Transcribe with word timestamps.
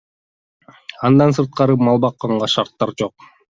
Андан 1.11 1.35
сырткары 1.39 1.77
мал 1.85 2.03
бакканга 2.09 2.53
шарттар 2.59 2.99
жок. 3.05 3.33